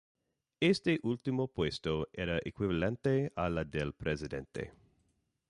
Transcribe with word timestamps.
Este 0.61 0.99
último 1.03 1.47
puesto 1.47 2.09
era 2.13 2.39
equivalente 2.43 3.31
a 3.35 3.51
la 3.51 3.65
del 3.65 3.93
presidente. 3.93 4.73